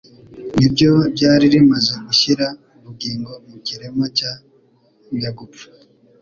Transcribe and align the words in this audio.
ni 0.57 0.65
ryo 0.73 0.91
ryari 1.15 1.45
rimaze 1.53 1.93
gushyira 2.07 2.45
ubugingo 2.77 3.31
mu 3.49 3.57
kirema 3.65 4.05
cya 4.17 4.31
nyagupfa. 5.17 5.65